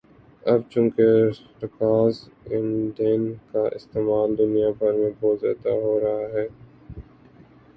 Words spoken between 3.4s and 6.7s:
کا استعمال دنیا بھر میں بہت زیادہ ہورہا ہے